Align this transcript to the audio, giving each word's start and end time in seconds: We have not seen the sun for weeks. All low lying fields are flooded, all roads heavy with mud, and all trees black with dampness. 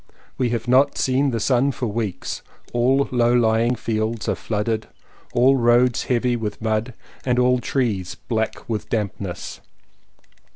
We 0.35 0.49
have 0.49 0.67
not 0.67 0.97
seen 0.97 1.29
the 1.29 1.39
sun 1.39 1.71
for 1.73 1.85
weeks. 1.85 2.41
All 2.73 3.07
low 3.11 3.31
lying 3.33 3.75
fields 3.75 4.27
are 4.27 4.33
flooded, 4.33 4.87
all 5.31 5.57
roads 5.57 6.05
heavy 6.05 6.35
with 6.35 6.59
mud, 6.59 6.95
and 7.23 7.37
all 7.37 7.59
trees 7.59 8.15
black 8.15 8.67
with 8.67 8.89
dampness. 8.89 9.61